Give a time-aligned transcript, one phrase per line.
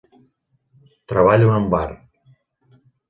[1.13, 1.85] Treballo en un bar.